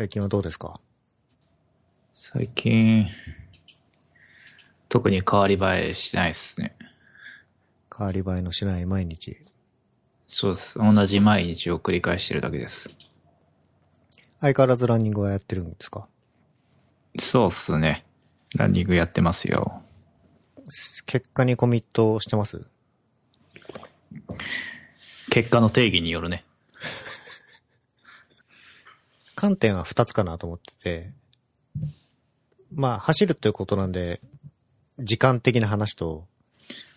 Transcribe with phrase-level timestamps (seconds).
[0.00, 0.80] 最近はどうですか？
[2.10, 3.06] 最近、
[4.88, 6.74] 特に変わり映えしないですね。
[7.94, 9.36] 変わり映えのしない毎日？
[10.26, 10.78] そうです。
[10.78, 12.96] 同じ毎日を繰り返してるだけです。
[14.40, 16.08] 相変わらずランニングはやってるんですか？
[17.18, 18.06] そうっすね。
[18.56, 19.82] ランニングやってますよ。
[21.04, 22.64] 結果にコミットしてます？
[25.28, 26.46] 結果の定義によるね。
[29.40, 31.14] 観点は二つかなと思ってて、
[32.74, 34.20] まあ、走るということなんで、
[34.98, 36.28] 時間的な話と、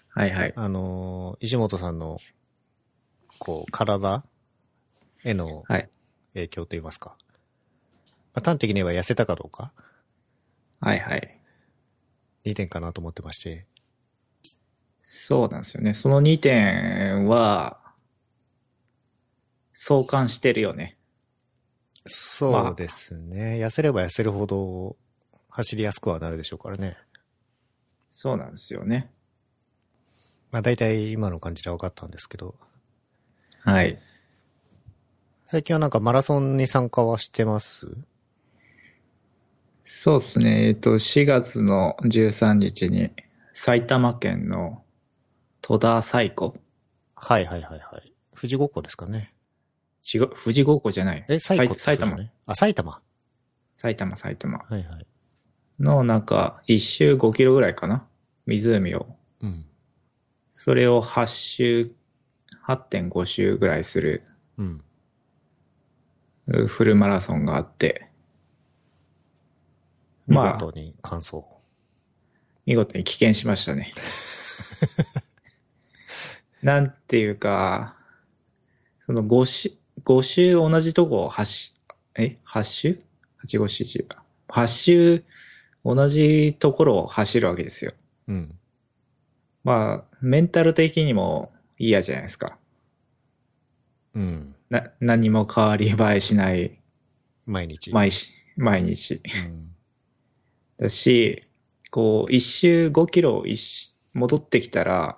[0.09, 0.53] はいはい。
[0.57, 2.19] あのー石本さんの、
[3.39, 4.25] こう、体
[5.23, 5.89] へのはい。
[6.33, 7.15] 影響といいますか。
[8.33, 9.71] まあ、端的に言えば痩せたかどうか、
[10.81, 11.39] はいはい。
[12.43, 13.67] 2点かなと思ってまして。
[14.99, 15.93] そうなんですよね。
[15.93, 17.79] その2点は、
[19.71, 20.97] 相関してるよね。
[22.05, 23.59] そうですね。
[23.63, 24.95] 痩せれば痩せるほど、
[25.49, 26.97] 走りやすくはなるでしょうからね。
[28.09, 29.09] そうなんですよね。
[30.51, 32.55] まあ大体今の感じで分かったんですけど、
[33.61, 33.99] はい。
[35.45, 37.87] 最近はなんかマラソンに参加はしてます？
[39.83, 40.67] そうですね。
[40.67, 43.11] えっと、4月の13日に、
[43.53, 44.83] 埼玉県の
[45.61, 46.55] 戸田西湖。
[47.15, 48.13] はいはいはいはい。
[48.35, 49.32] 富士五湖ですかね。
[50.03, 51.25] 違う、富士五湖じゃない。
[51.29, 52.17] え、西湖って埼玉。
[52.17, 52.31] ね。
[52.45, 53.01] あ、埼玉。
[53.77, 54.59] 埼玉、埼玉。
[54.59, 55.07] はいはい。
[55.79, 58.07] の、なんか、一周5キロぐらいかな
[58.45, 59.07] 湖を。
[59.41, 59.65] うん。
[60.51, 61.91] それを8周、
[62.65, 64.23] 8.5周ぐらいする
[64.57, 64.83] うん。
[66.47, 68.09] うフルマラソンがあって、
[70.27, 71.43] 見まあ事に完走。
[72.65, 73.91] 見事に棄権しましたね。
[76.61, 77.97] なんていうか、
[79.01, 81.73] その5周、5周同じとこを走、
[82.15, 82.99] え ?8 周
[83.43, 84.05] ?8、5周10。
[84.47, 85.23] 8周
[85.85, 87.91] 同じところを走るわけですよ。
[88.27, 88.55] うん。
[89.63, 92.57] まあ、メンタル的にも嫌じゃないですか。
[94.15, 94.55] うん。
[94.69, 96.79] な、何も変わり映えしない
[97.45, 97.91] 毎日。
[97.91, 99.21] 毎し毎日。
[99.45, 99.75] うん。
[100.77, 101.43] だし、
[101.91, 105.17] こう、一周5キロ一周戻ってきたら、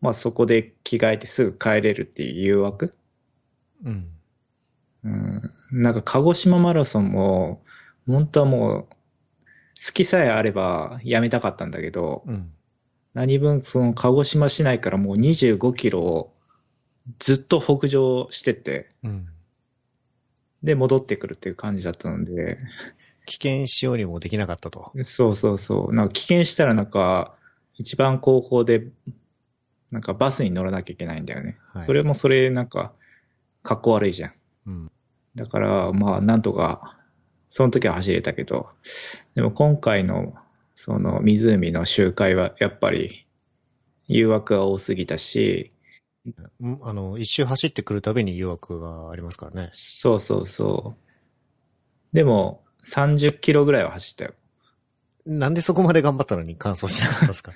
[0.00, 2.95] まあそこで着替えてすぐ帰れるっていう誘惑。
[3.84, 4.08] うん。
[5.04, 5.52] うん。
[5.72, 7.62] なんか鹿児島マラソンも、
[8.06, 8.86] 本当はもう、
[9.84, 12.52] 好きさえあればやめたかったんだけど、うん。
[13.14, 16.34] 何分その鹿児島市内からもう25キロを
[17.18, 19.28] ずっと北上してって、うん。
[20.62, 22.58] で戻ってくるっていう感じだったので、
[23.26, 24.92] 危険しようにもできなかったと。
[25.04, 25.94] そうそうそう。
[25.94, 27.34] なんか危険したらなんか、
[27.76, 28.86] 一番後方で、
[29.90, 31.58] なんかバスに乗らなきゃいけないんだよね。
[31.72, 32.92] はいそれもそれなんか、
[33.66, 34.32] 格好悪いじゃん。
[34.66, 34.92] うん。
[35.34, 36.96] だから、まあ、なんとか、
[37.48, 38.68] その時は走れたけど、
[39.34, 40.34] でも今回の、
[40.74, 43.26] その湖の周回はやっぱり、
[44.06, 45.70] 誘惑が多すぎたし、
[46.60, 49.68] うんあの、一周走ってくるたびに誘惑がありますからね。
[49.72, 52.16] そうそうそう。
[52.16, 54.34] でも、30キロぐらいは走ったよ。
[55.24, 57.52] なんでそこまで頑張ったのに完走しなかったんですか？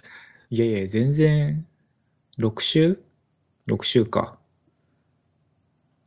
[0.50, 1.66] いやいや、全然、
[2.38, 3.02] 6周
[3.68, 4.38] ?6 周か。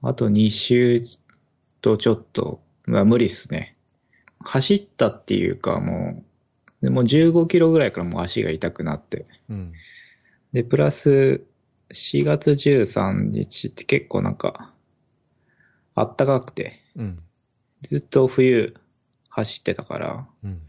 [0.03, 1.01] あと2周
[1.81, 3.75] とちょっと、まあ無理っすね。
[4.41, 6.23] 走ったっていうかも
[6.81, 9.25] う、でも15キロぐらいからもう足が痛くなって。
[9.49, 9.73] うん。
[10.51, 11.45] で、プラス、
[11.93, 14.73] 4月13日って結構なんか、
[15.95, 17.23] あったかくて、うん。
[17.83, 18.75] ずっと冬
[19.29, 20.61] 走ってたから、うん。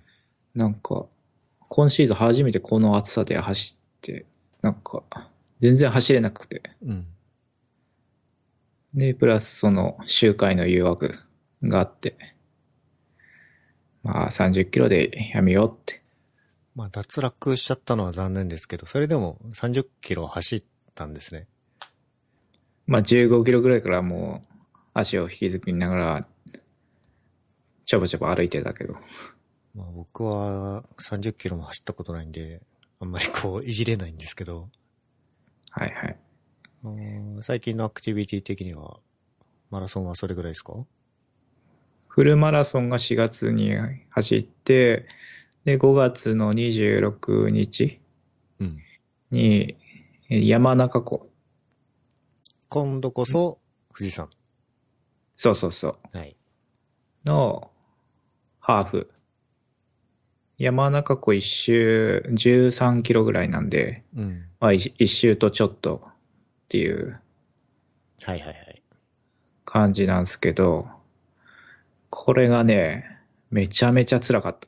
[0.55, 1.07] なんか、
[1.69, 4.27] 今シーズン初めてこの暑さで走って、
[4.63, 5.03] なんか、
[5.59, 6.63] 全然走れなくて。
[6.87, 7.07] うん。
[8.95, 11.15] で、プラスその周回の誘惑
[11.63, 12.17] があって、
[14.03, 16.03] まあ30キロでやめようって。
[16.77, 20.63] まあ、脱落しちゃったのは残念ですけど、それでも30キロ走っ
[20.95, 21.47] たんですね。
[22.87, 24.55] まあ15キロぐらいからもう
[24.93, 26.29] 足を引きずりながら、
[27.85, 28.95] ちょぼちょぼ歩いてたけど。
[29.75, 32.61] まあ、僕は30キロも走ったことないんで、
[33.01, 34.69] あんまりこう、いじれないんですけど、
[35.71, 36.17] はいはい。
[37.41, 38.99] 最近のアクティビティ的には、
[39.71, 40.75] マラソンはそれぐらいですか？
[42.09, 43.73] フルマラソンが4月に
[44.11, 45.07] 走って、
[45.65, 48.01] で、5月の26日
[48.61, 48.79] うん。
[50.29, 51.31] 山中湖。
[52.69, 53.59] 今度こそ、
[53.97, 54.29] 富士山。
[55.37, 55.99] そうそうそう。
[56.13, 56.37] はい。
[57.25, 57.71] の
[58.61, 59.11] ハーフ。
[60.59, 64.45] 山中湖一周13キロぐらいなんで、うん。
[64.61, 66.07] まあ一一周とちょっと
[66.75, 67.15] っていう
[68.25, 68.83] はいはいはい。
[69.65, 70.89] 感じなんですけど、
[72.11, 73.05] これがね、
[73.53, 74.67] めちゃめちゃ辛かった。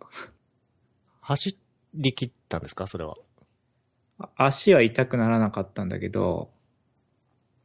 [1.21, 1.59] 走
[1.95, 2.87] り切ったんですか？
[2.87, 3.17] それは。
[4.37, 6.53] 足は痛くならなかったんだけど、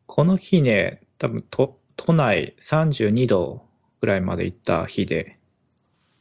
[0.07, 3.67] この日ね、多分都都内32度
[3.99, 5.37] ぐらいまで行った日で、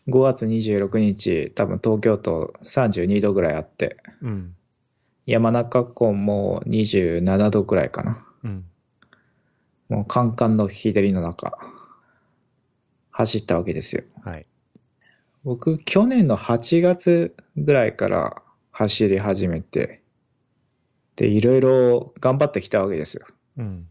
[0.08, 4.56] 5月26日、多分東京都32度ぐらいあって、うん。
[5.30, 8.26] 山中湖も27度ぐらいかな。
[8.42, 8.64] うん。
[9.88, 11.56] もうカンカンの日照りの中、
[13.12, 14.02] 走ったわけですよ。
[14.24, 14.46] はい。
[15.44, 18.42] 僕、去年の8月ぐらいから
[18.72, 20.02] 走り始めて、
[21.14, 23.24] で、いろいろ頑張ってきたわけですよ。
[23.56, 23.86] うん。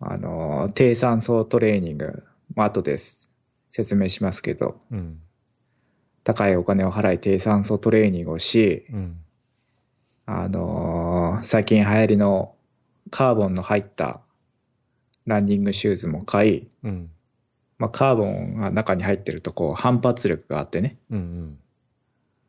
[0.00, 2.24] あの、低酸素トレーニング、
[2.56, 3.30] まあ、後です。
[3.68, 5.20] 説明しますけど、うん。
[6.24, 9.16] 高いお金を払い低酸素トレーニングをし、うん。
[10.32, 12.54] あの最近流行りの
[13.10, 14.20] カーボンの入った
[15.26, 17.10] ランニングシューズも買い、うん。
[17.78, 21.58] まあ、カーボンが中に入ってるとこう反発力があってね、うん。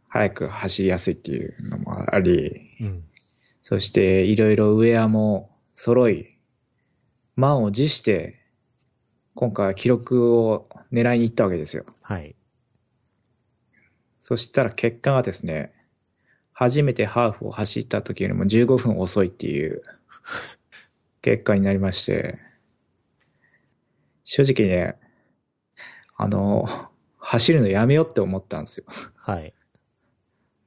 [0.09, 3.03] 速く走りやすいっていうのもあり、うん。
[3.63, 6.37] そしていろいろウェアも揃い、
[7.35, 8.39] 満を持して、
[9.33, 11.85] 今回は記録を狙いに行ったわけですよ。
[12.03, 12.35] はい。
[14.19, 15.73] そしたら結果がですね、
[16.61, 19.81] 初めてハーフを走った時よりも15分遅いっていう
[21.23, 22.37] 結果になりまして、
[24.23, 24.95] 正直ね、
[26.15, 26.67] あの、
[27.17, 28.85] 走るのやめようって思ったんですよ。
[29.15, 29.55] はい。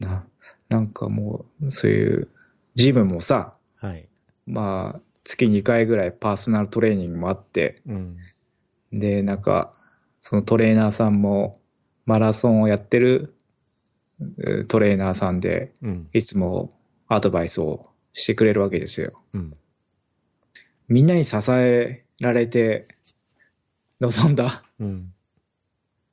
[0.00, 0.26] な
[0.68, 2.28] なんかもう、そういう、
[2.74, 4.08] ジムもさ、はい。
[4.48, 8.16] まあ、月2回ぐらいパーソナルトレーニングもあって、うん。
[8.92, 9.70] で、なんか、
[10.18, 11.60] そのトレーナーさんも、
[12.04, 13.33] マラソンをやってるえー
[14.68, 16.08] トレーナーさんで、うん。
[16.12, 16.72] いつも
[17.08, 19.22] アドバイスをしてくれるわけですよ。
[19.32, 19.56] うん。
[20.88, 22.86] みんなに支えられて
[24.00, 25.12] 臨んだうん。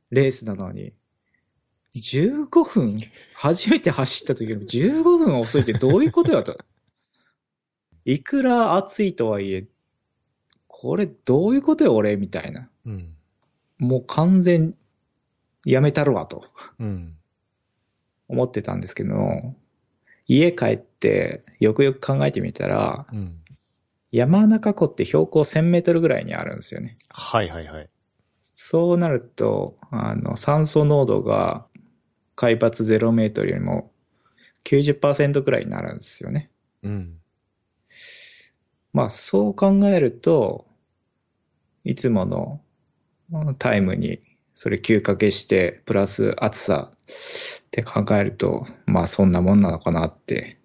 [0.10, 0.94] レースなのに、
[1.96, 3.00] 15分
[3.34, 6.58] 初めて走った時よりも15分遅いってどういうことやと。
[8.06, 9.68] いくら暑いとはいえ、
[10.68, 12.70] これどういうことよ俺みたいな。
[12.86, 13.16] うん。
[13.78, 14.76] もう完全
[15.66, 16.46] やめたるわと
[16.80, 17.18] うん。
[18.32, 19.16] 思ってたんですけど、
[20.28, 23.38] 家帰ってよくよく考えてみたら、うん。
[24.12, 26.98] 山中湖って標高1000メートルぐらいにあるんですよね。
[27.10, 27.90] はいはいはい。
[28.42, 31.66] そうなると、あの、酸素濃度が
[32.36, 33.92] 海抜0メートルよりも
[34.66, 36.50] 90%ぐらいになるんですよね。
[36.84, 37.18] うん。
[38.94, 40.66] まあ、そう考えると、
[41.86, 42.62] いつもの
[43.32, 44.20] うんタイムに
[44.54, 46.92] それ休かけして、プラス暑さ
[47.60, 50.58] って考えると、まあそんなもんなのかなって、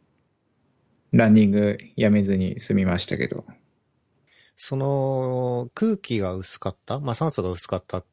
[1.12, 3.44] ランニングやめずに済みましたけど。
[4.56, 6.98] その、空気が薄かった？
[6.98, 8.04] まあ、酸素が薄かったっ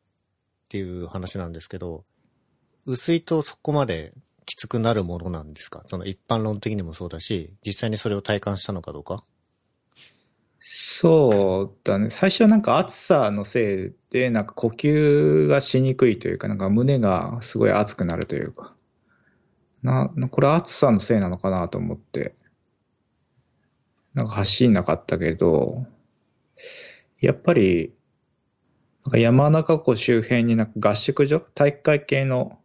[0.69, 2.05] ていう話なんですけど、
[2.85, 4.13] 薄いとそこまで
[4.45, 5.83] きつくなるものなんですか？
[5.87, 9.23] その一般論的にもそうだし、実際にそれを体感したのかどうか？
[10.85, 12.09] そうだね。
[12.09, 18.75] 最初はなんか暑さのせいで、なんか呼吸がしにくいというか、なんか胸がすごい熱くなるというか、
[19.81, 22.35] な、これ暑さのせいなのかなと思って、
[24.13, 25.85] なんか走んなかったけど、
[27.21, 27.93] やっぱり、
[29.05, 32.59] なんか山中湖周辺になんか合宿所、体育会系の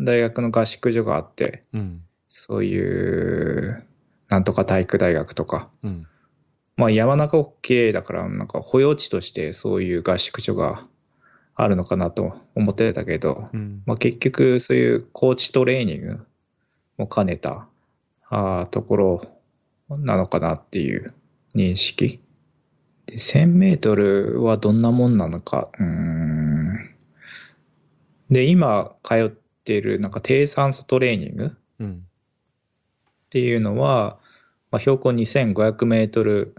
[0.00, 2.02] 大学の合宿所があって、うん。
[2.26, 3.86] そういう、
[4.28, 6.06] なんとか体育大学とか、うん。
[6.76, 10.82] まあ山中湖綺麗だから、なんか保養地としてそういう合宿所が
[11.54, 13.82] あるのかなと思ってたけど、うん。
[13.86, 16.26] まあ結局そういうコーチトレーニング
[16.98, 17.68] も兼ねた
[18.28, 19.22] あーところ
[19.88, 21.14] なのかなっていう
[21.54, 22.20] 認識。
[23.06, 25.70] で、1000メートルはどんなもんなのか。
[25.78, 26.94] うーん。
[28.30, 29.30] で、今通っ
[29.64, 32.02] ているなんか低酸素トレーニングうん。
[33.26, 34.18] っていうのは、
[34.70, 36.54] まあ、標高2500メートル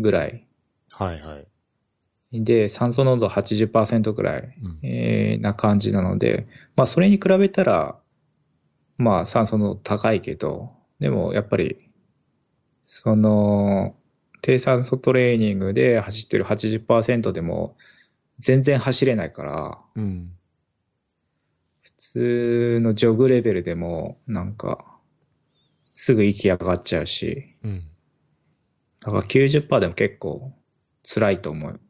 [0.00, 0.46] ぐらい
[0.92, 1.38] はいは
[2.32, 2.44] い。
[2.44, 4.78] で、酸素濃度80%ぐらい、うん。
[4.82, 7.98] えーな感じなので、まあ、それに比べたら、
[8.98, 11.90] まあ、酸素濃度高いけど、でもやっぱり、
[12.84, 13.96] その、
[14.42, 17.76] 低酸素トレーニングで走ってる80%でも
[18.38, 20.32] 全然走れないから、うん。
[21.82, 24.98] 普通のジョグレベルでもなんか、
[25.94, 27.89] すぐ息上がっちゃうし、うん。
[29.00, 30.52] だから90%でも結構
[31.02, 31.80] 辛いと思う。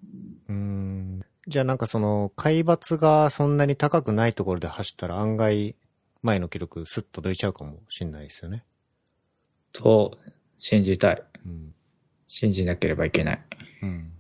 [0.49, 1.21] うん。
[1.47, 5.75] じゃあなんかその、海抜がそんなに高くないところで走ったら案外、
[6.23, 8.65] 前の記録スッと抜いちゃうかもしんないですよね。
[9.73, 10.19] と
[10.57, 11.23] 信じたい。
[11.45, 11.75] うん。
[12.29, 13.43] 信じなければいけない。
[13.83, 14.13] うん。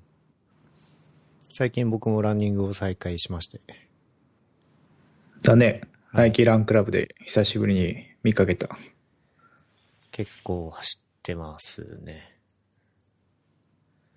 [1.50, 3.60] 最近僕もランニングを再開しまして。
[5.42, 5.66] だね。
[5.66, 8.76] はいナイキランクラブで久しぶりに見かけた。
[10.10, 12.39] 結構走ってますね。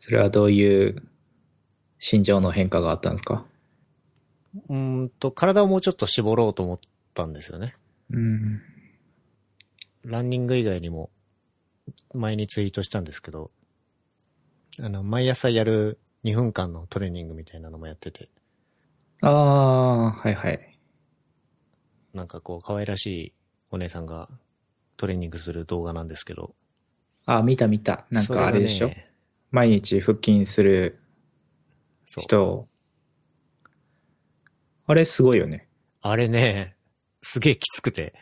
[0.06, 1.02] それはどういう
[1.98, 3.46] 心情の変化があったんですか？
[4.68, 6.80] うーんと、体をもうちょっと絞ろうと思っ
[7.14, 7.74] たんですよね。
[8.12, 8.62] うん。
[10.04, 11.10] ランニング以外にも、
[12.14, 13.50] 前にツイートしたんですけど、
[14.82, 18.28] あの、毎朝やる2分間のトレーニングみたいなのもやってて、
[19.22, 20.78] ああ、はいはい。
[22.14, 23.34] なんかこう、可愛らしい
[23.72, 24.28] お姉さんが
[24.98, 26.54] トレーニングする動画なんですけど、
[27.26, 28.06] あ、見た見た。
[28.12, 28.92] なんかあれでしょ、
[29.54, 30.98] 毎日腹筋する。
[32.08, 32.68] 人。
[34.88, 35.68] あれすごいよね。
[36.02, 36.76] あれね、
[37.22, 38.16] すげえきつくて。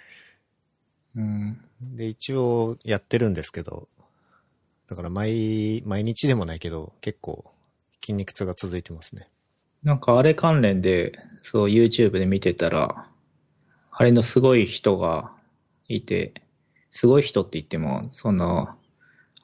[1.15, 1.61] うん。
[1.81, 3.87] で、一応やってるんですけど、
[4.89, 7.49] だから毎、毎日でもないけど、結構
[8.01, 9.29] 筋肉痛が続いてますね。
[9.83, 13.07] なんかあれ関連で、そう YouTube で見てたら、
[13.89, 15.31] あれのすごい人が
[15.87, 16.33] いて、
[16.89, 18.75] すごい人って言っても、その、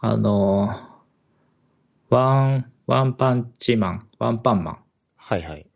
[0.02, 0.97] あの、
[2.10, 4.78] ワン、ワンパンチマン、ワンパンマン、
[5.18, 5.68] はいはい。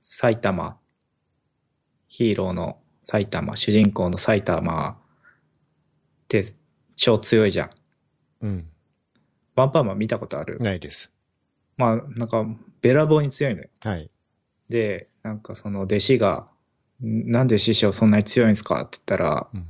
[0.00, 0.78] 埼玉、
[2.06, 4.96] ヒーローの埼玉、主人公の埼玉っ
[6.28, 6.44] て
[6.94, 7.70] 超強いじゃん。
[8.42, 8.68] うん。
[9.56, 10.58] ワンパンマン見たことある？
[10.60, 11.10] ないです。
[11.76, 12.44] まあ、なんか、
[12.82, 13.68] べらぼうに強いのよ。
[13.80, 14.10] はい。
[14.68, 16.46] で、なんかその弟子が、
[17.02, 18.82] んなんで師匠そんなに強いんですか？
[18.82, 19.66] って言ったら、うん。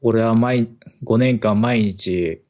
[0.00, 0.70] 俺は毎、
[1.04, 2.42] 5年間毎日、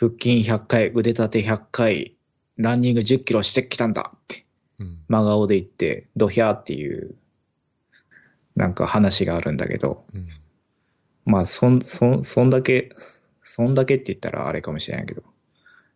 [0.00, 2.16] 腹筋100回、腕立て100回、
[2.56, 4.46] ランニング10キロしてきたんだって、
[4.78, 4.98] うん。
[5.08, 7.14] 真顔で言って、ドヒャーっていう、
[8.56, 10.28] なんか話があるんだけど、うん。
[11.26, 12.94] まあ、そん、そん、そんだけ、
[13.42, 15.22] そんだけって言ったらあれかもしれないけど、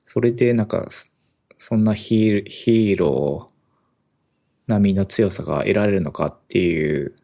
[0.05, 1.09] それでなんか、そ
[1.57, 3.55] そんなヒーヒーロー
[4.67, 7.15] 並みの強さが得られるのかっていう、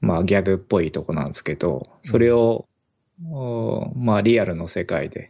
[0.00, 2.73] まあギャグっぽいとこなんですけど、それを、お
[3.20, 5.28] まあリアルの世界で、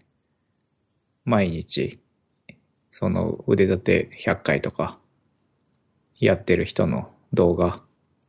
[1.24, 1.98] 毎日、
[2.90, 4.98] その腕立て100回とか、
[6.18, 7.82] やってる人の動画、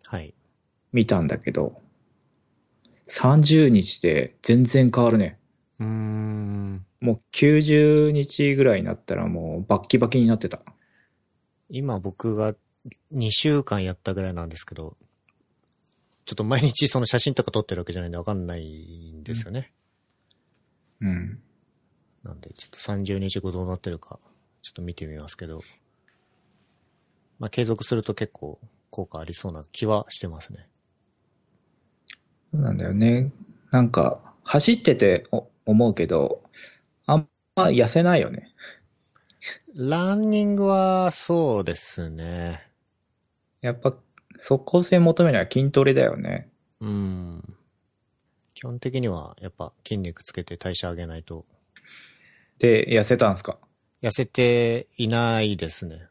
[0.05, 0.33] はい。
[0.91, 1.81] 見たんだけど、
[3.07, 5.37] 30日で全然変わるね。
[5.79, 6.85] うーん。
[7.01, 10.61] もう90日ぐらいになったらもうバッキバキになってた。
[11.69, 12.55] 今僕が
[13.13, 14.97] 2週間やったぐらいなんですけど、
[16.25, 19.71] ちょっと毎日その写真とか撮ってるわけじゃないんでわかんないんですよね。
[21.01, 21.39] うん。
[22.23, 24.19] なんで、ちょっと30日後どうなってるか、
[24.63, 25.61] ちょっと見てみますけど、
[27.37, 30.67] まあ、継続すると結構効果ありそうな気はしてますね。
[32.51, 33.31] そうなんだよね。
[33.69, 36.41] なんか、走っててお思うけど、
[37.05, 38.51] あんま痩せないよね。
[39.75, 42.67] ランニングはそうですね。
[43.61, 43.95] やっぱ、
[44.37, 46.49] 即効性求めるのは筋トレだよね。
[46.81, 47.55] うん。
[48.53, 51.45] 基本的にはやっぱ筋肉つけて代謝上げないと
[52.59, 53.59] で、痩せたんすか？
[54.01, 56.07] 痩せていないですね。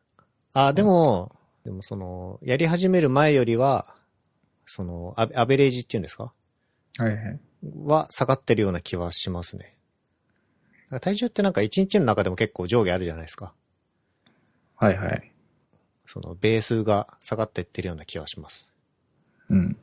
[0.52, 3.94] あ、でも、でもその、やり始める前よりは、
[4.66, 6.34] その、アベアベレージっていうんですか？
[6.98, 7.40] はいはい。
[7.84, 9.74] は下がってるような気はしますね。
[11.00, 13.54] 体重ってなんか一日の中でも結構上下あるじゃないですか。
[14.76, 15.32] はいはい。
[16.06, 18.68] その、ベースが下がってってるような気はします。
[19.48, 19.76] うん。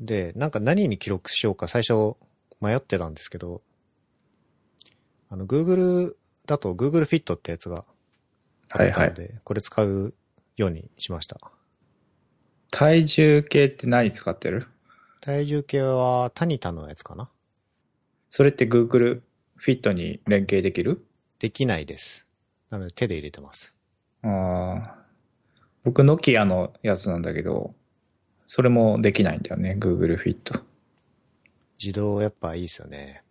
[0.00, 2.16] で、なんか何に記録しようか最初
[2.60, 3.62] 迷ってたんですけど、
[5.28, 6.14] あの、Google
[6.46, 7.84] だと Google Fit ってやつが
[8.70, 9.08] あはいはい。
[9.08, 10.14] ったので、これ使う
[10.56, 11.38] ようにしました。
[12.70, 14.68] 体重計って何使ってる？
[15.20, 17.28] 体重計はタニタのやつかな？
[18.30, 19.22] それって Google
[19.58, 21.04] Fit に連携できる？
[21.40, 22.26] できないです。
[22.70, 23.74] なので手で入れてます。
[24.22, 24.96] ああ。
[25.84, 27.74] 僕、ノキアのやつなんだけど、
[28.46, 30.62] それもできないんだよね、Google Fit。
[31.82, 33.22] 自動やっぱいいですよね。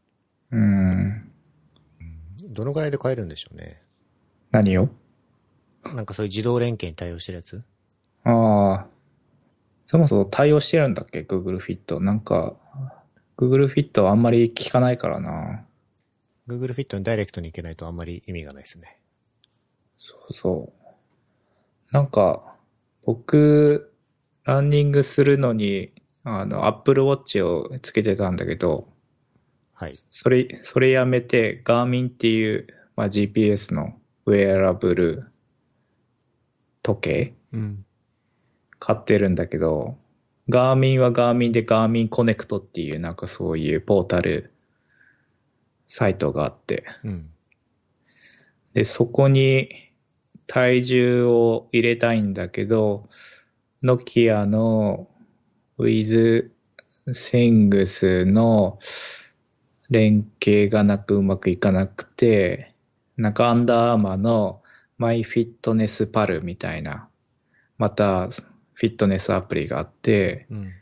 [0.51, 1.31] うーん。
[2.50, 3.81] どのぐらいで買えるんでしょうね？
[4.51, 4.89] 何を？
[5.84, 7.63] なんかそういう自動連携に対応してるやつ？
[8.24, 8.88] ああ。
[9.86, 12.00] そもそも対応してるんだっけ ?Google Fit。
[12.00, 12.55] なんか、
[13.38, 15.65] Google Fit はあんまり聞かないからな。
[16.48, 19.00] Google Fit にダイレクトに行けないとあんまり意味がないですね。
[20.00, 20.78] そうそう。
[21.91, 22.55] なんか、
[23.03, 23.93] 僕、
[24.43, 25.91] ランニングするのに、
[26.24, 28.88] あの、Apple Watch をつけてたんだけど、
[29.74, 29.93] はい。
[30.10, 35.31] それ、それやめて、ガーミンっていう、まあ、GPS のウェアラブル
[36.84, 37.86] 時計うん。
[38.77, 39.98] 買ってるんだけど、
[40.48, 44.51] ガーミンはガーミンでガーミンコネクトっていうなんかそういうポータル
[45.86, 47.29] サイトがあって、うん。
[48.74, 49.88] で、そこに
[50.50, 53.08] 体重を入れたいんだけど、
[53.84, 55.08] ノキアの
[55.77, 56.50] with
[57.08, 58.79] Things の
[59.91, 62.74] 連携がなくうまくいかなくて、
[63.15, 64.63] なんかアンダーアーマーの
[64.98, 67.08] マイフィットネスパルみたいな、
[67.77, 68.29] また
[68.74, 70.74] フィットネスアプリがあって、うん。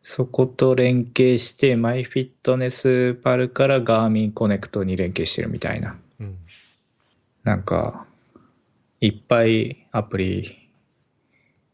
[0.00, 5.96] そこと連携して、マイフィットネスパルからガーミンコネクトに連携してるみたいな。
[6.18, 6.38] うん。
[7.44, 8.06] なんか、
[9.02, 10.70] いっぱいアプリ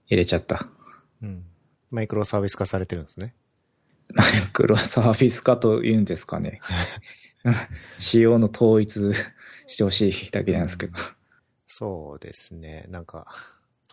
[0.07, 0.67] 入れちゃった。
[1.23, 1.45] うん。
[1.91, 3.35] マイクロサービス化されてるんですね。
[4.15, 6.63] マイクロサービス化というんですかね。
[8.01, 9.13] 仕様の統一
[9.67, 10.95] してほしいだけなんですけど。
[11.67, 12.87] そうですね。
[12.89, 13.27] なんか、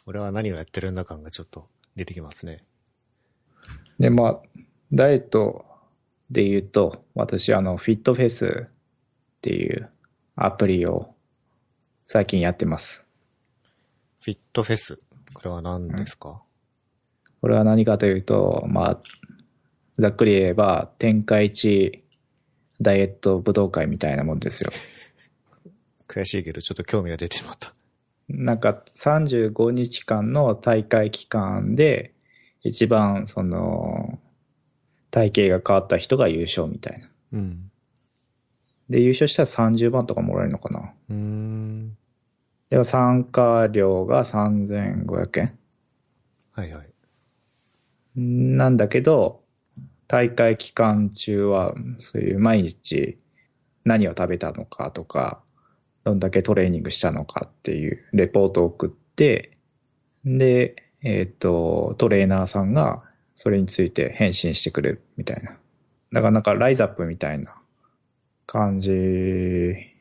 [0.05, 2.63] 俺は何をやってるんだ感がちょっと出てきますね。
[3.99, 4.41] で、まあ、
[4.93, 5.65] ダイエット
[6.31, 8.69] で言うと、私、あの、フィットフェスっ
[9.41, 9.89] ていう
[10.37, 11.13] アプリを
[12.05, 13.04] 最近やってます。
[14.25, 14.97] フィットフェス。
[15.35, 16.41] これは何ですか、
[17.41, 18.99] これは何かというと、まあ、
[19.99, 22.03] ざっくり言えば、天下一
[22.81, 24.71] ダイエット武道会みたいなもんですよ。
[26.09, 27.75] 悔しいけど、ちょっと興味が出てしまった。
[28.27, 32.15] なんか35日間の大会期間で、
[32.63, 34.17] 一番その、
[35.11, 37.11] 体型が変わった人が優勝みたいな。
[37.33, 37.71] うん。
[38.89, 40.93] で、優勝したら30万とかもらえるのかな。
[41.11, 41.97] うーん。
[42.75, 45.57] でも参加料が3500円。
[46.51, 46.89] はいはい。
[48.17, 49.45] なんだけど、
[50.09, 53.15] 大会期間中は、そういう毎日
[53.85, 55.41] 何を食べたのかとか、
[56.03, 59.53] どんだけトレーニングしたのかっていうレポートを送って、
[60.25, 63.03] で、えっ、と、トレーナーさんが
[63.35, 65.51] それについて返信してくれるみたいな。
[66.11, 67.55] だからなんかライズアップみたいな
[68.45, 69.94] 感じ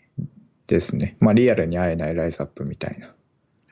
[0.74, 1.16] ですね。
[1.20, 3.14] まあリアルに会えないライズアップみたいな。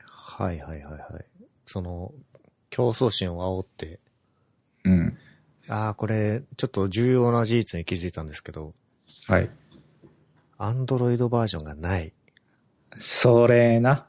[0.05, 1.25] はいはいはいはい。
[1.65, 2.13] その、
[2.69, 3.99] 競争心を煽って、
[4.85, 5.17] うん。
[5.67, 8.73] ああ、これ、ちょっと重要な事実に気づいたんですけど、
[9.27, 9.49] はい。
[10.57, 12.13] アンドロイドバージョンがない。
[12.95, 14.07] それな。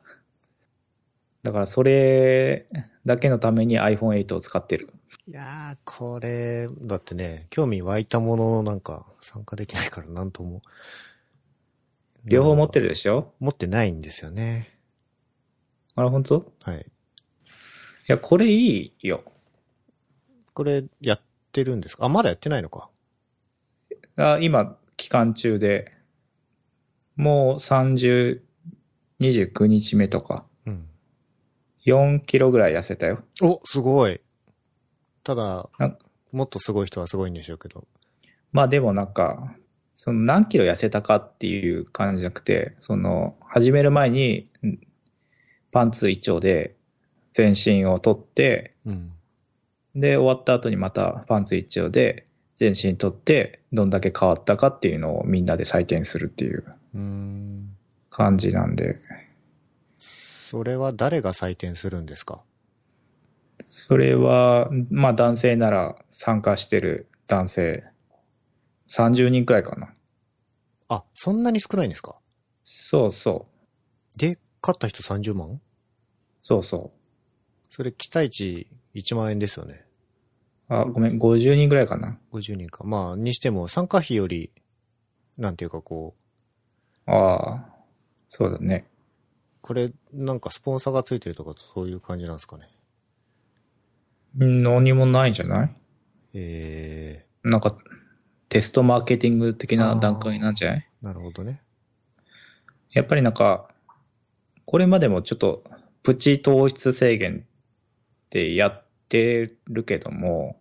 [1.42, 2.66] だからそれ
[3.04, 4.92] だけのために iPhone8 を使ってる。
[5.26, 10.62] いやー、これ、だってね、興味湧いたもののなんか参加できないからなんとも。
[12.24, 13.32] 両方持ってるるでしょ？
[13.40, 14.78] 持ってないんですよね。
[15.94, 16.52] あれ本当？
[16.66, 16.86] いはい。
[18.06, 19.22] や、これいいよ。
[20.52, 21.20] これ、やっ
[21.52, 22.06] てるんですか？
[22.06, 22.90] あ、まだやってないのか。
[24.16, 25.90] あ今、期間中で、
[27.16, 28.40] もう30、
[29.20, 30.88] 29日目とか、うん。
[31.86, 33.22] 4キロぐらい痩せたよ。
[33.42, 34.20] お、すごい。
[35.22, 35.98] ただなん、
[36.32, 37.86] もっとすごい人はすごいんでしょうけど。
[38.52, 39.54] まあでもなんか、
[39.94, 44.78] その何キロ痩せたかっていう感じじゃなくて、その、始める前に、ん
[45.70, 46.74] パンツ一丁で
[47.32, 49.12] 全身を取って、うん。
[49.94, 52.26] で、終わった後にまたパンツ一丁で
[52.56, 56.64] 全身取って、どんだけ変わったかっていうのをみんなで採点するっていう。
[58.10, 59.00] 感じなんで、
[59.98, 62.44] それは誰が採点するんですか？
[63.66, 67.84] それは、まあ男性なら参加してる男性、
[68.88, 69.94] 30人くらいかな。
[70.88, 72.16] あ、そんなに少ないんですか？
[72.64, 73.46] そうそ
[74.14, 74.18] う。
[74.18, 75.60] で、勝った人30万？
[76.42, 76.92] そうそ
[77.70, 79.86] それ期待値1万円ですよね。
[80.68, 80.74] う。
[80.74, 82.18] あ、ごめん、50人くらいかな。
[82.32, 82.84] 50人か。
[82.84, 84.50] まあ、にしても参加費より、
[85.38, 86.14] なんていうかこ
[87.06, 87.64] う、ああ、
[88.28, 88.86] そうだね。
[89.60, 92.68] これ、なんかスポンサーがついてるとかそういう感じなんですかね。
[94.36, 95.76] 何もないんじゃない？
[96.34, 97.76] えなんか、
[98.54, 100.86] テストマーケティング的な段階なんじゃない？
[101.02, 101.60] ー、なるほどね。
[102.92, 103.68] やっぱりなんか、
[104.64, 105.64] これまでもちょっと
[106.04, 110.56] プチ糖質制限ってやってるけども、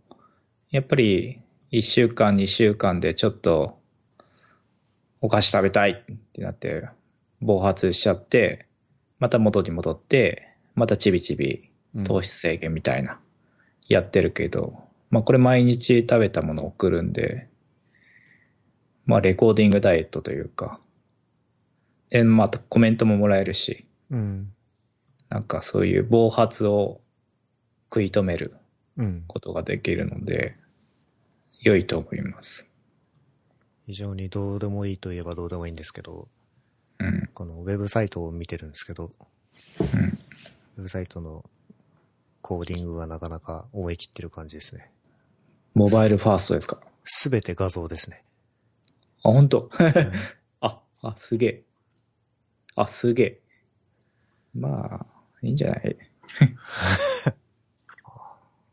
[0.72, 1.40] やっぱり
[1.72, 3.80] 1週間、2週間でちょっと
[5.22, 6.90] お菓子食べたいってなって
[7.42, 8.66] 暴発しちゃって、
[9.20, 12.04] また元に戻って、またちびちびうん。
[12.06, 13.20] 糖質制限みたいな、
[13.88, 14.80] やってるけど、
[15.12, 17.50] まあこれ毎日食べたものを送るんで、
[19.06, 20.80] まあレコーディングダイエットというか、
[22.10, 24.54] で、またコメントももらえるし、うん。
[25.30, 27.02] なんかそういう暴発を
[27.90, 28.56] 食い止める
[28.98, 29.24] うん。
[29.28, 30.56] ことができるので、
[31.62, 32.68] 良いと思います。
[33.88, 36.28] 非常にどうでもいいといえばどうでもいいんですけど、
[37.00, 37.30] うん。
[37.34, 39.12] このウェブサイトを見てるんですけど、
[39.80, 40.20] うん。
[40.78, 41.44] ウェブサイトの
[42.42, 44.92] コーディングがなかなか思い切ってる感じですね。
[45.74, 46.80] モバイルファーストですか？
[47.04, 48.24] すべて画像ですね。
[49.24, 49.88] あ、本当うん
[50.62, 51.64] あ、あ、すげえ。
[52.76, 53.40] あ、すげえ。
[54.56, 55.06] まあ、
[55.42, 55.98] いいんじゃない？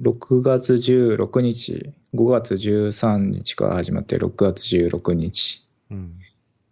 [0.00, 5.66] 6月16日、5月13日から始まって6月16日。
[5.90, 6.16] うん。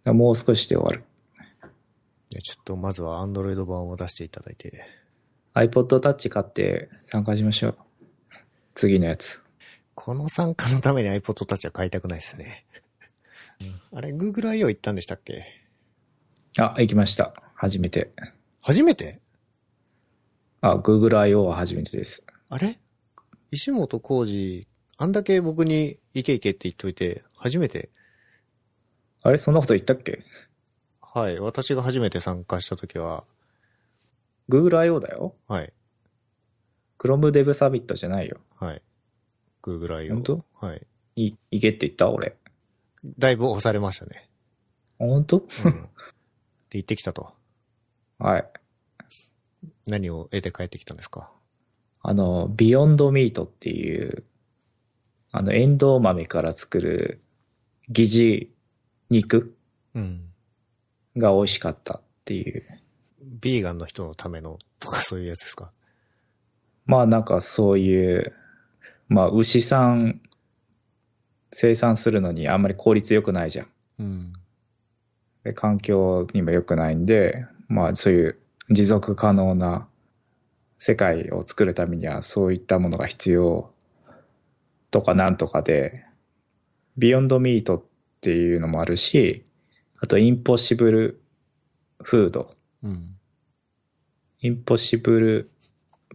[0.05, 1.03] もう少しで終わる。
[2.31, 4.83] いやちょっとまずは Android 版を出していただいて。
[5.53, 7.77] iPod Touch 買って参加しましょう。
[8.75, 9.41] 次のやつ。
[9.93, 12.65] この参加のために iPod Touch は買いたくないですね。
[13.91, 14.69] あれ、Google I.O.
[14.69, 15.45] 行ったんでしたっけ？
[16.57, 17.33] あ、行きました。
[17.55, 18.11] 初めて。
[18.61, 19.19] 初めて？
[20.61, 21.45] あ、Google I.O.
[21.45, 22.25] は初めてです。
[22.49, 22.79] あれ？
[23.51, 24.67] 石本浩二、
[24.97, 27.89] あんだけ僕に行け行けって言っといて、初めて
[29.21, 30.23] あれそんなこと言ったっけ？
[31.01, 31.39] はい。
[31.39, 33.25] 私が初めて参加した時は、
[34.49, 34.99] ?Google I.O.
[34.99, 35.35] だよ。
[35.47, 35.73] はい。
[36.99, 38.39] Chrome Dev Summit じゃないよ。
[38.55, 38.81] はい。
[39.63, 40.13] Google I.O.
[40.13, 40.45] 本当？
[40.53, 40.85] はい。
[41.15, 42.09] い、行けって言った？
[42.11, 42.37] 俺。
[43.05, 44.29] だいぶ押されましたね。
[44.97, 45.37] 本当？
[45.37, 45.89] うん。
[46.69, 47.31] で、行ってきたと。
[48.17, 48.45] はい。
[49.87, 51.31] 何を得て帰ってきたんですか？
[52.01, 54.23] あの、ビヨンドミートっていう、
[55.31, 57.21] あの、エンドウ豆から作る
[57.89, 58.49] 疑似
[59.09, 59.55] 肉？
[59.95, 60.25] うん。
[61.17, 62.63] が美味しかったっていう。
[63.21, 65.71] ビーガンの人のためのとかそういうやつですか？
[66.85, 68.33] まあなんかそういう、
[69.07, 70.21] まあ牛さん
[71.51, 73.67] 生産するのにあんまり効率良くないじゃん。
[73.99, 74.33] うん。
[75.43, 79.87] で環境にも良くないんで、まあそういう持続可能な
[80.77, 83.71] 世界を作るためにはそういったものが必要
[84.91, 86.05] とかなんとかで、
[86.97, 87.83] ビヨンドミートっ
[88.21, 89.43] ていうのもあるし、
[89.99, 91.21] あとインポッシブル
[92.03, 93.15] フード、うん。
[94.41, 95.49] Impossible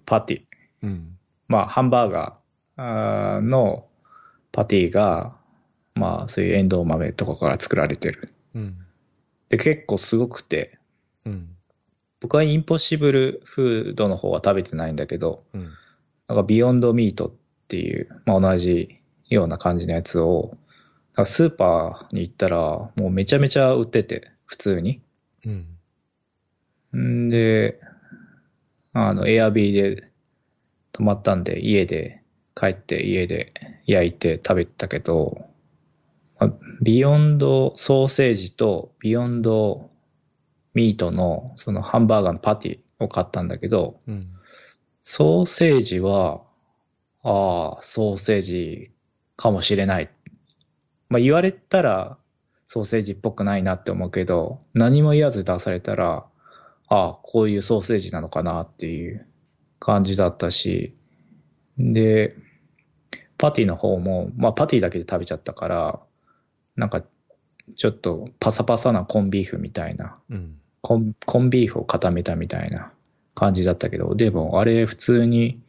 [0.07, 1.19] パティ、うん。
[1.49, 3.87] まあハンバーガーの
[4.55, 5.35] パティが、
[5.97, 8.33] まあそういうエンドウ豆とかから作られてる。
[8.55, 8.77] うん。
[9.49, 10.79] で、結構すごくて、
[11.27, 11.49] うん。
[12.21, 15.73] 僕は Impossible Foods の方は食べてないんだけど、うん。
[16.29, 17.33] なんか Beyond Meat っ
[17.67, 20.57] ていう、まあ、同じような感じのやつを、
[21.17, 25.03] なんかスーパーに行ったらもうめちゃめちゃ売ってて、普通に。
[25.45, 27.27] うん。
[27.27, 27.81] んで、
[28.93, 30.11] あの、エアビーで
[30.93, 32.23] 泊まったんで、家で
[32.55, 33.53] 帰って家で
[33.87, 35.47] 焼いて食べてたけど、
[36.39, 39.91] まあビヨンドソーセージとビヨンド
[40.75, 44.29] ミートのそのハンバーガーのパティを買ったんだけど、うん。
[45.01, 46.43] ソーセージは、
[47.23, 48.91] ああ、ソーセージ
[49.37, 50.11] かもしれない。
[51.09, 52.19] まあ言われたら
[52.67, 56.27] ソーセージっぽくないなって思うけど、何も言わず出されたら、
[56.89, 59.27] ああ、こういうソーセージなのかなっていう
[59.79, 60.97] 感じだったし、
[61.79, 62.37] で、
[63.39, 66.01] パティの方も、まあパティだけで食べちゃったから、
[66.77, 67.03] なんか
[67.77, 70.61] ちょっとパサパサなコンビーフみたいなうん。
[70.81, 72.93] コンコンビーフを固めたみたいな
[73.35, 75.63] 感じだったけど、でもあれ普通に、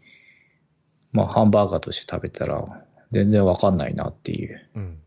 [1.11, 4.99] まあハンバーガーとして食べたら全然わかんないなっていううん。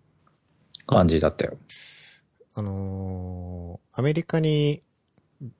[0.86, 1.58] 感じだったよ。
[2.54, 4.82] あのーアメリカに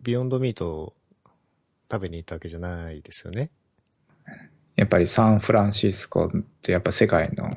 [0.00, 0.94] ビヨンドミートを
[1.90, 3.50] 食べに行ったわけじゃないですよね。
[4.78, 7.50] やっぱりサンフランシスコってやっぱ世界の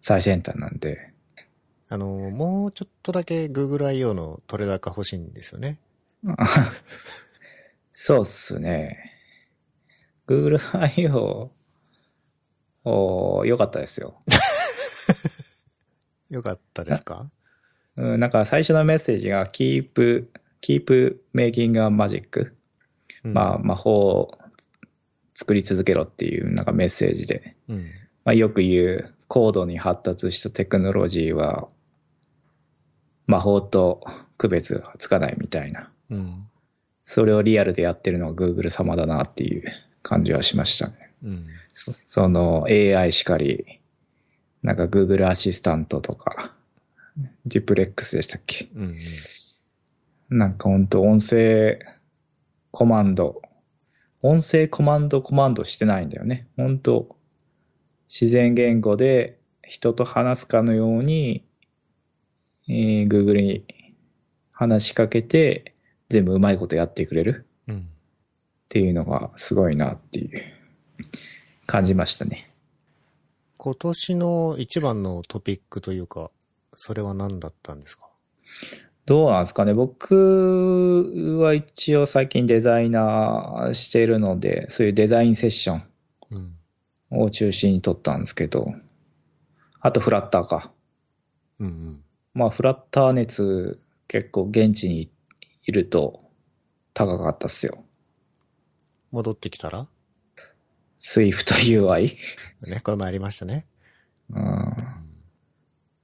[0.00, 1.10] 最先端なんで、
[1.88, 4.14] あのーもうちょっとだけ Google I.O.
[4.14, 5.78] の取れ高欲しいんですよね。
[7.92, 9.12] そうっすね。
[10.26, 11.50] Google I.O.
[12.84, 14.16] おー良かったですよ。
[16.30, 17.30] よかったですか？
[17.96, 20.26] うん、なんか最初のメッセージが keep,
[20.62, 22.52] keep making a magic
[23.22, 24.38] まあ、魔法を
[25.38, 27.90] 作り続けろっていうなんかメッセージで、うん。
[28.24, 31.68] まあ、よく言う高度に発達したテクノロジーは
[33.26, 34.00] 魔法と
[34.38, 35.90] 区別がつかないみたいな。
[36.10, 36.48] うん。
[37.04, 39.64] それをリアルでやってるのが Google 様だなっていう
[40.02, 40.94] 感じはしましたね。
[41.22, 41.46] うん。
[41.74, 43.80] そその AI しかり、
[44.62, 46.54] なんか Google アシスタントとか、
[47.44, 48.68] デュプレックスでしたっけ？
[48.74, 48.96] うん。
[50.30, 51.78] なんかほんと音声
[52.70, 53.42] コマンド、
[54.28, 56.46] 音声コマンドコマンドしてないんだよね。
[56.56, 57.16] 本当
[58.08, 61.44] 自然言語で人と話すかのように、
[62.68, 63.64] えー Google に
[64.52, 65.74] 話しかけて
[66.08, 67.76] 全部うまいことやってくれるうん。
[67.76, 67.80] っ
[68.68, 70.42] ていうのがすごいなっていう
[71.66, 72.50] 感じましたね。
[73.58, 76.30] 今年の一番のトピックというか、
[76.74, 78.08] それは何だったんですか？
[79.06, 85.82] どうなんですかね僕は一応最近デザイナーしているので、そういうデザインセッション
[86.32, 87.22] うん。
[87.22, 88.66] を中心に取ったんですけど、
[89.80, 90.72] あとフラッターか。
[91.60, 92.04] うんうん。
[92.34, 95.08] まあフラッター熱結構現地に
[95.66, 96.24] いると
[96.92, 97.84] 高かったっすよ。
[99.12, 99.86] 戻ってきたら
[100.98, 102.16] ？Swift UI。
[102.66, 103.66] ね、これもありましたね。
[104.30, 104.85] うん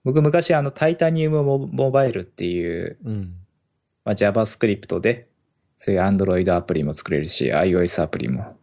[0.04, 3.34] 僕昔あのタイタニウムモモバイルっていう、うん。
[4.04, 5.28] まあ、JavaScript で
[5.76, 8.56] そういう Android アプリも作れるし iOS アプリも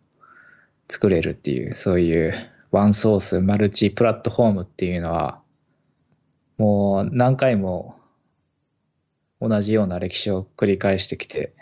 [0.89, 2.33] 作れるっていうそういう
[2.71, 5.41] ワンソースマルチプラットフォームっていうのは
[6.57, 7.95] もう何回も
[9.41, 11.53] 同じような歴史を繰り返してきて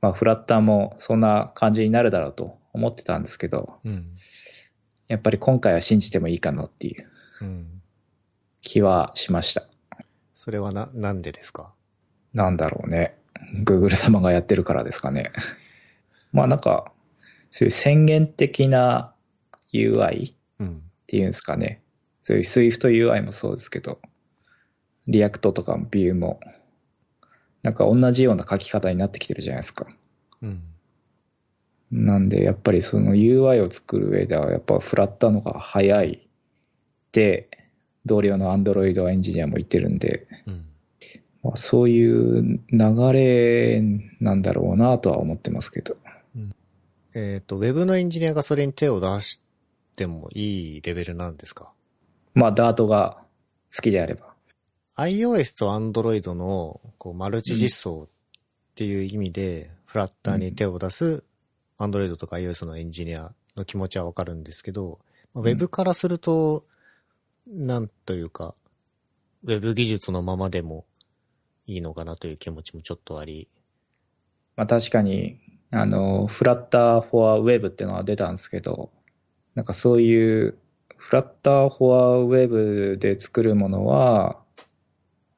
[0.00, 4.14] まあフラッターもそんな感じになるだろうと思ってたんですけどうん。
[5.08, 7.08] やっぱり今回は信じてもいいかなっていう
[7.40, 7.79] うん。
[8.70, 9.64] 気はしました
[10.36, 11.74] それはな、なんでですか？
[12.34, 13.16] なんだろうね。
[13.64, 15.32] Google 様がやってるからですかね。
[16.32, 16.92] まあなんか、
[17.50, 19.12] そういう宣言的な
[19.72, 20.82] UI っうん。
[21.08, 21.82] ていうんですかね。
[22.22, 24.00] そういう Swift UI もそうですけど、
[25.08, 26.38] React とかも Vue も、
[27.64, 29.86] なんか同じような書き方になってきてるじゃないですか。
[30.42, 30.62] うん。
[31.90, 36.20] なんでやっぱりその UI を作る上ではやっぱフラッターのが早いっ
[37.10, 37.50] て、
[38.06, 40.66] 同僚の Android エンジニアも言ってるんで、うん。
[41.42, 43.82] まあ、そういう流れ
[44.20, 45.96] なんだろうなとは思ってますけど。
[47.14, 49.42] えっ、と、ウェブのエンジニアがそれに手を出し
[49.96, 51.72] てもいいレベルなんですか？
[52.34, 53.18] まあ、ダートが
[53.74, 54.34] 好きであれば。
[54.96, 58.08] iOS と Android のこうマルチ実装っ
[58.74, 61.24] ていう意味で、フラッターに手を出す
[61.78, 65.00] Android とか iOS のエンジニアの気持ちはわかるんですけど、
[65.34, 66.64] まあウェブからすると、
[67.46, 68.54] なんというか、
[69.44, 70.84] ウェブ技術のままでも
[71.66, 73.48] いいのかなという気持ちもちょっとあり、
[74.56, 75.38] まあ、確かに、
[75.70, 78.90] あの、フラッター・フォア・ウェブっていうのは出たんですけど、
[79.54, 80.58] なんかそういう、
[80.96, 84.38] フラッター・フォア・ウェブで作るものは、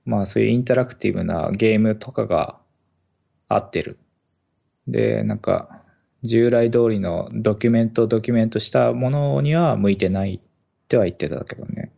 [0.05, 2.59] まあそういうインタラクティブなゲームとかが
[3.47, 3.99] 合ってる。
[4.89, 5.83] で、なんか、
[6.25, 10.41] 従来通りのドキュメントドキュメントしたものには向いてない
[10.93, 11.91] っては言ってたけどね。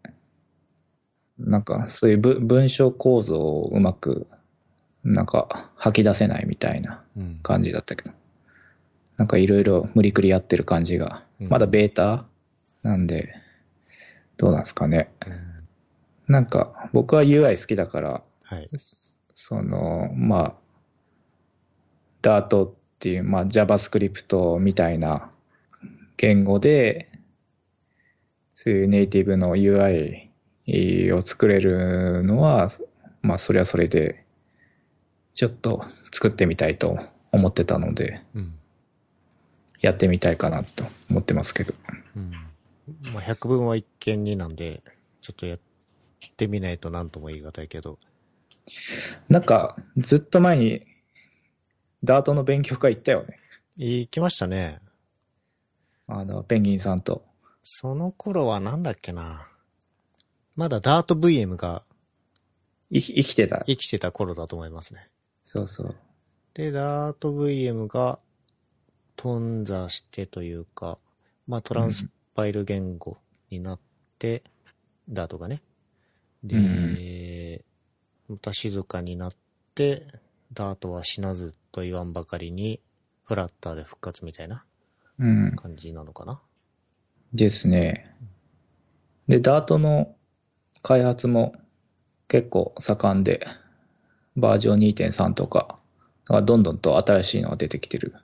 [1.39, 4.29] なんかそういうぶ文章構造をうまく
[5.03, 7.41] なんか吐き出せないみたいなうん。
[7.43, 8.13] 感じだったけど。
[9.17, 11.25] なんかいろいろ無理くりやってる感じが。
[11.41, 12.27] うんまだベータ
[12.85, 13.35] なんで、
[14.37, 15.11] どうなんですかね。
[15.27, 15.55] うん
[16.27, 18.71] なんか僕は UI 好きだから、はい。
[19.35, 20.55] その、まあ、
[22.23, 25.31] Dart っていう、まあ JavaScript みたいな
[26.17, 27.11] 言語で、
[28.65, 30.31] そういうネイティブの UI
[31.15, 32.71] を作れるのは、
[33.21, 34.25] まあそれはそれで、
[35.35, 36.99] ちょっと作ってみたいと
[37.31, 38.55] 思ってたので、うん。
[39.83, 41.75] やってみたいかなと思ってますけど。
[42.17, 42.33] うん。
[43.13, 44.83] まあ、百分は一見になんで、
[45.21, 45.59] ちょっとやっ
[46.35, 47.99] てみないと何とも言い難いけど、
[49.29, 50.87] なんか、ずっと前に、
[52.03, 53.39] ダートの勉強会行ったよね。
[53.77, 54.81] 行きましたね。
[56.07, 57.27] あの、ペンギンさんと。
[57.67, 59.49] その頃はなんだっけな。
[60.55, 61.83] まだダート VM が
[62.91, 63.65] い生きてた。
[63.67, 65.09] 生きてた頃だと思いますね。
[65.43, 65.97] そうそう。
[66.53, 68.19] で、ダート VM が
[69.17, 70.99] 頓挫してというか、
[71.47, 73.17] まあトランスパイル言語
[73.49, 73.81] になっ
[74.19, 74.43] て、
[75.09, 75.63] ダートがね。
[76.43, 77.65] で、
[78.29, 79.33] また静かになっ
[79.75, 80.07] て、
[80.53, 82.81] ダートは死なずと言わんばかりに、
[83.25, 84.67] フラッターで復活みたいな
[85.19, 85.57] うん。
[85.57, 86.43] 感じなのかな。
[87.35, 88.11] ですね。
[89.29, 90.15] で、ダートの
[90.83, 91.55] 開発も
[92.29, 93.47] 結構盛んで、
[94.37, 95.79] バージョン2.3とか、
[96.27, 98.15] がどんどんと新しいのが出てきてる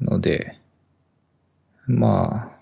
[0.00, 0.58] ので、
[1.86, 2.56] まあ、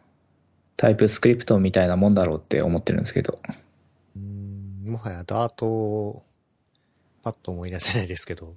[0.77, 3.39] タイプスクリプトみたいなもんだろうって思ってるんですけど、
[4.17, 6.23] うーんもはやダートを
[7.23, 8.55] パッと思い出せないですけど、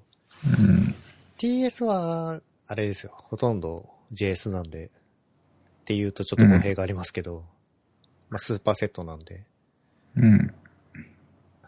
[0.60, 0.96] うん、
[1.38, 3.12] TS は、あれですよ。
[3.13, 4.92] ほとんど JS なんで、
[5.88, 7.45] っていうとちょっと語弊がありますけど、
[8.30, 9.45] まあスーパーセットなんで、
[10.17, 10.54] うん、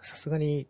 [0.02, 0.68] さすがに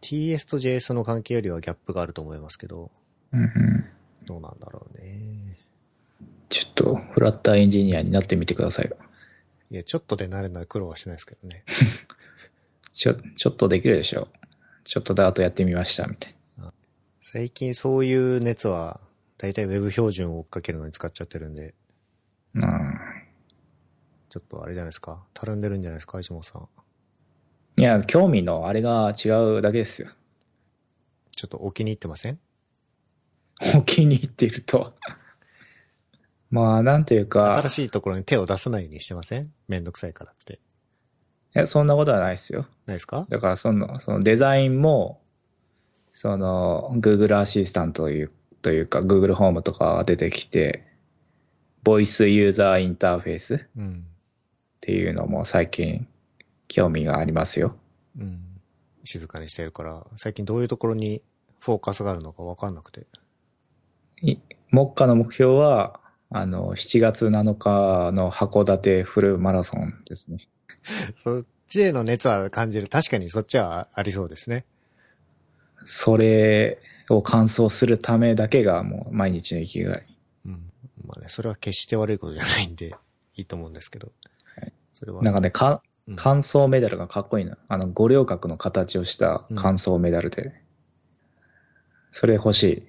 [0.00, 2.92] TS と JS の関係よりはギャップがあると思いますけど、
[3.32, 3.84] うん、うん。
[4.26, 5.58] どうなんだろうね。
[6.48, 8.96] ちょっとフラッターエンジニアになってみてくださいよ。
[9.72, 11.64] いや、ちょっとでなるのは苦労はしないですけどね。
[12.92, 14.28] ちょ、ちょっとできるでしょ。
[14.84, 16.34] ちょっとダートやってみました、みたい
[17.20, 19.00] 最近そういう熱は、
[19.36, 21.87] だいたい Web 標準を追っかけるのに使っちゃってるんで、な。
[22.62, 22.98] うん。
[24.28, 25.22] ちょっとあれじゃないですか？
[25.32, 26.68] たるんでるんじゃないですか、石本さん。
[27.80, 30.08] いや、興味のあれが違うだけですよ。
[31.36, 32.38] ちょっとお気に入ってません？
[33.76, 34.94] お気に入っていると。
[36.50, 39.52] まあ、なんというか、新しいところに手を出さないようにしてません？
[39.68, 40.54] めんどくさいからって。
[40.54, 40.58] い
[41.54, 42.66] や、そんなことはないですよ。
[42.86, 43.26] ないですか？
[43.28, 45.22] だから、その、そのデザインも、
[46.10, 50.87] その、Google アシスタントというというか、Google ホームとかが出てきて、
[51.82, 54.04] ボイスユーザーインターフェースっうん。
[54.80, 56.06] ていうのも最近
[56.66, 57.76] 興味がありますよ。
[58.18, 58.40] うん。
[59.04, 61.22] 静かにしてるから、最近どういうところに
[61.60, 63.06] フォーカスがあるのかわかんなくて。
[64.22, 64.36] い
[64.70, 70.48] 目下の目標は、あの、7月7日の函館フルマラソンですね。
[71.24, 72.88] そっちへの熱は感じる。
[72.88, 74.64] 確かにそっちはありそうですね。
[75.84, 80.17] それを完走するためだけがもう毎日の生きがい。
[81.08, 81.14] うん。
[81.14, 82.94] まあね、それは決して悪いことじゃないんで、
[83.34, 84.12] いいと思うんですけど。
[84.56, 85.22] はいそれは。
[85.22, 87.56] なんかね、かうん完走メダルがかっこいいの。
[87.68, 90.62] あの、五稜郭の形をした完走メダルで。
[92.10, 92.88] それ欲しい。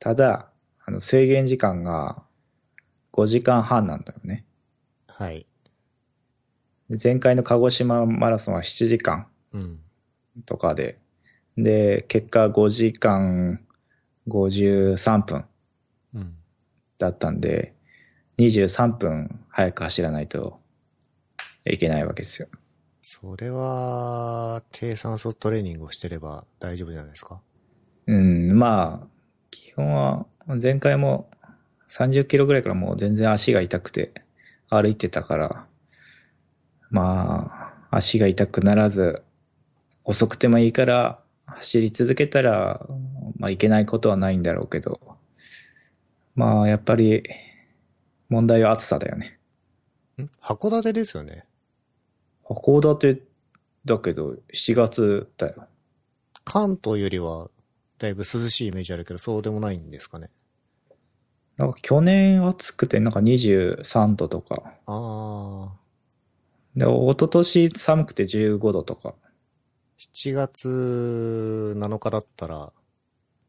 [0.00, 0.50] ただ、
[0.84, 2.22] あの、制限時間が
[3.12, 4.44] 5時間半なんだよね。
[5.06, 5.46] はい。
[6.90, 9.80] で前回の鹿児島マラソンは7時間うん。
[10.44, 10.98] とかで、
[11.56, 13.60] で、結果5時間
[14.28, 15.44] 53分
[16.14, 16.34] うん。
[17.02, 17.74] だったんで、
[18.38, 20.60] 23分早く走らないと
[21.64, 22.48] いけないわけですよ。
[23.02, 27.40] それは、低酸素トレーニングをしてれば大丈夫じゃないですか？
[28.06, 29.06] うん、まあ、
[29.50, 30.26] 基本は、
[30.60, 31.28] 前回も
[31.88, 34.12] 30キロぐらいからもう全然足が痛くて
[34.68, 35.66] 歩いてたから、
[36.90, 39.22] まあ、足が痛くならず、
[40.04, 42.86] 遅くてもいいから走り続けたら、
[43.36, 45.16] まあいけないことはないんだろうけど、
[46.34, 47.22] まあやっぱり
[48.28, 49.38] 問題は暑さだよね。
[50.18, 50.24] ん？
[50.40, 51.44] 函館ですよね。
[52.44, 53.22] 函館
[53.84, 55.66] だけど7月だよ。
[56.44, 57.50] 関東よりは、
[57.98, 60.30] だいぶ涼しいイメージあるけど、そうでもないんですかね。
[61.56, 64.74] なんか去年暑くてなんか23度とか。
[64.86, 65.72] ああ、
[66.74, 69.14] で、一昨年寒くて15度とか。
[69.98, 72.72] 7月7日だったら、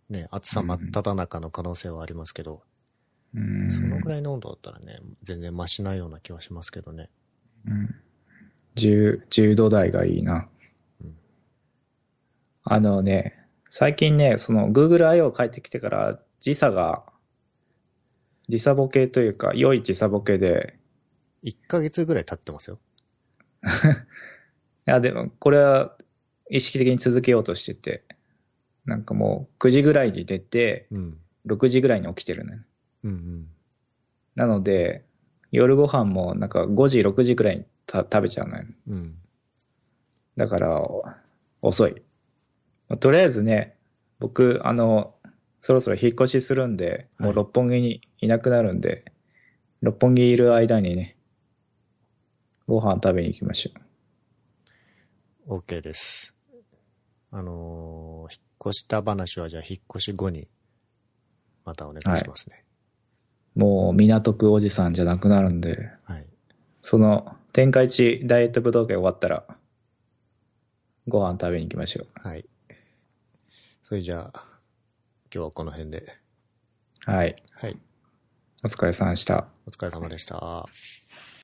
[0.09, 2.59] ね、暑さ真っ只中の可能性はありますけど、うん
[3.69, 7.09] そのぐらいの温度だったらね、全然マシなような気はしますけどね。
[7.67, 7.95] うん、
[8.75, 10.47] 10, 10度台がいいな。
[11.03, 11.15] うん
[12.65, 13.33] あのね、
[13.69, 15.31] 最近ね、その Google I.O.
[15.33, 17.03] 帰ってきてから時差が、
[18.47, 20.77] 時差ボケというか、良い時差ボケで、
[21.43, 22.79] 1ヶ月ぐらい経ってますよ。
[23.63, 23.67] い
[24.85, 25.97] や、でも、これは
[26.49, 28.05] 意識的に続けようとしてて、
[28.85, 31.17] なんかもう9時ぐらいに出て、うん。
[31.45, 32.61] 6時ぐらいに起きてるね。
[33.03, 33.47] うんうん。
[34.35, 35.05] なので、
[35.51, 38.65] 夜ご飯もなんか5時、6時ぐらいにた食べちゃうのよ。
[38.87, 39.15] うん。
[40.37, 41.03] だから、お
[41.61, 42.01] 遅い。
[42.89, 43.77] まあとりあえずね、
[44.19, 45.15] 僕、あの、
[45.61, 49.05] そろそろ引っ越しするんで、もうはい六本木にいなくなるんで、
[49.81, 51.17] 六本木いる間にね、
[52.67, 56.33] ご飯食べに行きましょ OK です。
[57.31, 60.47] あのー引っ越した話はじゃあ引っ越し後に、
[61.65, 62.63] またお願いしますね。
[62.63, 62.72] う。
[63.55, 66.25] もう港区おじさんじゃなくなるんで、はい。
[66.81, 69.45] その天下一ダイエット武道会終わったら、
[71.07, 72.45] ご飯食べに行きましょはい。
[73.83, 74.43] それじゃあ、
[75.33, 76.05] 今日はこの辺で。
[77.07, 77.11] う。
[77.11, 77.35] はい。
[77.51, 77.77] はい。
[78.63, 79.47] お疲れ様でした。
[79.67, 80.65] お疲れ様でした。